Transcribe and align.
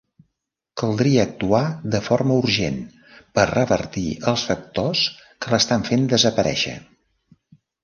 Caldria 0.81 1.25
actuar 1.27 1.59
de 1.95 1.99
forma 2.07 2.37
urgent 2.45 2.79
per 3.37 3.45
revertir 3.53 4.07
els 4.33 4.47
factors 4.53 5.05
que 5.23 5.55
l'estan 5.55 5.87
fent 5.93 6.11
desaparèixer. 6.17 6.77